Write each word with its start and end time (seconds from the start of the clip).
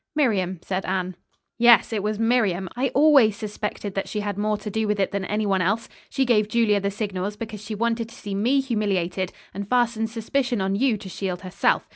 "Miriam," 0.15 0.57
said 0.63 0.83
Anne. 0.87 1.15
"Yes, 1.59 1.93
it 1.93 2.01
was 2.01 2.17
Miriam. 2.17 2.67
I 2.75 2.87
always 2.95 3.37
suspected 3.37 3.93
that 3.93 4.09
she 4.09 4.21
had 4.21 4.35
more 4.35 4.57
to 4.57 4.71
do 4.71 4.87
with 4.87 4.99
it 4.99 5.11
than 5.11 5.25
anyone 5.25 5.61
else. 5.61 5.89
She 6.09 6.25
gave 6.25 6.49
Julia 6.49 6.79
the 6.79 6.89
signals, 6.89 7.35
because 7.35 7.63
she 7.63 7.75
wanted 7.75 8.09
to 8.09 8.15
see 8.15 8.33
me 8.33 8.61
humiliated, 8.61 9.31
and 9.53 9.69
fastened 9.69 10.09
suspicion 10.09 10.59
on 10.59 10.73
you 10.75 10.97
to 10.97 11.07
shield 11.07 11.41
herself. 11.41 11.83